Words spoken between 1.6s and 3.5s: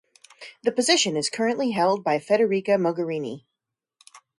held by Federica Mogherini.